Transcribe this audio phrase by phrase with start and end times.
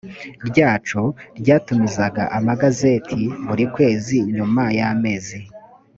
[0.47, 1.01] ryacu
[1.39, 5.39] ryatumizaga amagazeti buri kwezi nyuma y amezi